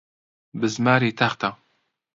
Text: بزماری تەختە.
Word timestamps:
بزماری 0.59 1.11
تەختە. 1.19 1.49